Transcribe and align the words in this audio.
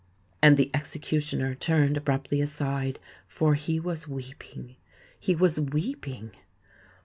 And 0.41 0.57
the 0.57 0.71
executioner 0.73 1.53
turned 1.53 1.95
abruptly 1.95 2.41
aside; 2.41 2.97
for 3.27 3.53
he 3.53 3.79
was 3.79 4.07
weeping—he 4.07 5.35
was 5.35 5.59
weeping! 5.59 6.31